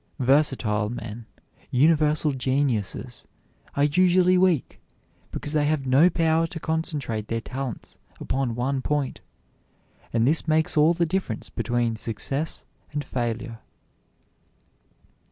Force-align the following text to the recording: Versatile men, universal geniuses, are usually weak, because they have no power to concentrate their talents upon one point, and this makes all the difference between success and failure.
Versatile 0.17 0.89
men, 0.89 1.27
universal 1.69 2.31
geniuses, 2.31 3.27
are 3.75 3.83
usually 3.83 4.35
weak, 4.35 4.81
because 5.31 5.53
they 5.53 5.67
have 5.67 5.85
no 5.85 6.09
power 6.09 6.47
to 6.47 6.59
concentrate 6.59 7.27
their 7.27 7.39
talents 7.39 7.99
upon 8.19 8.55
one 8.55 8.81
point, 8.81 9.21
and 10.11 10.27
this 10.27 10.47
makes 10.47 10.75
all 10.75 10.95
the 10.95 11.05
difference 11.05 11.49
between 11.51 11.95
success 11.97 12.65
and 12.91 13.03
failure. 13.05 13.59